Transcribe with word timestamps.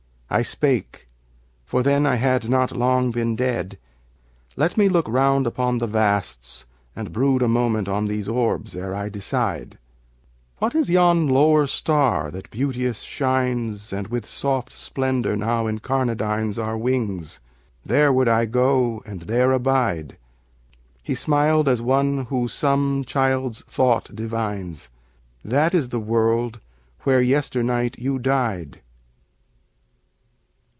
I 0.33 0.43
spake 0.43 1.07
for 1.65 1.83
then 1.83 2.05
I 2.05 2.15
had 2.15 2.47
not 2.47 2.71
long 2.71 3.11
been 3.11 3.35
dead 3.35 3.77
"Let 4.55 4.77
me 4.77 4.87
look 4.87 5.05
round 5.09 5.45
upon 5.45 5.79
the 5.79 5.87
vasts, 5.87 6.65
and 6.95 7.11
brood 7.11 7.41
A 7.41 7.49
moment 7.49 7.89
on 7.89 8.05
these 8.07 8.29
orbs 8.29 8.73
ere 8.73 8.95
I 8.95 9.09
decide... 9.09 9.77
What 10.59 10.73
is 10.73 10.89
yon 10.89 11.27
lower 11.27 11.67
star 11.67 12.31
that 12.31 12.49
beauteous 12.49 13.01
shines 13.01 13.91
And 13.91 14.07
with 14.07 14.25
soft 14.25 14.71
splendor 14.71 15.35
now 15.35 15.65
incarnadines 15.65 16.57
Our 16.57 16.77
wings? 16.77 17.41
There 17.85 18.13
would 18.13 18.29
I 18.29 18.45
go 18.45 19.03
and 19.05 19.23
there 19.23 19.51
abide." 19.51 20.15
He 21.03 21.13
smiled 21.13 21.67
as 21.67 21.81
one 21.81 22.27
who 22.27 22.47
some 22.47 23.03
child's 23.03 23.63
thought 23.67 24.15
divines: 24.15 24.87
"That 25.43 25.75
is 25.75 25.89
the 25.89 25.99
world 25.99 26.61
where 27.01 27.21
yesternight 27.21 27.99
you 27.99 28.17
died." 28.17 28.79